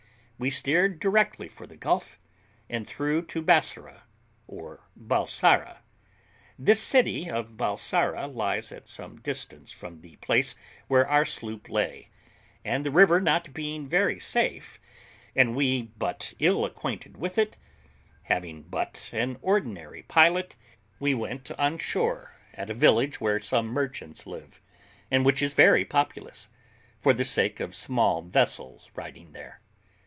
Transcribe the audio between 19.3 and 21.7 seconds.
ordinary pilot, we went